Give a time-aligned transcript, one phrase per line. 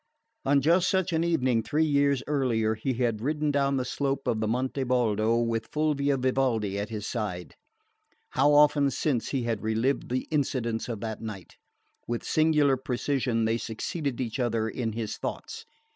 [0.45, 4.39] On just such an evening three years earlier he had ridden down the slope of
[4.41, 7.53] the Monte Baldo with Fulvia Vivaldi at his side.
[8.31, 11.55] How often, since, he had relived the incidents of that night!
[12.07, 15.65] With singular precision they succeeded each other in his thoughts.